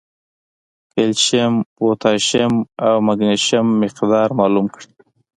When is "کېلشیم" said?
0.91-1.53